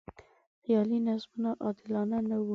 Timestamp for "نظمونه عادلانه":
1.07-2.17